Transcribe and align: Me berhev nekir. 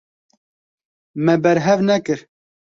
Me 1.25 1.35
berhev 1.43 1.85
nekir. 1.93 2.27